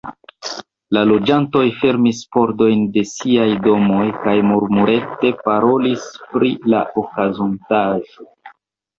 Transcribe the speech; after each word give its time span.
La 0.95 1.01
loĝantoj 1.07 1.65
fermis 1.81 2.21
pordojn 2.35 2.79
de 2.95 3.03
siaj 3.09 3.45
domoj 3.67 4.07
kaj 4.23 4.33
murmurete 4.53 5.31
parolis 5.43 6.07
pri 6.33 6.49
la 6.75 6.81
okazontaĵo. 7.03 8.27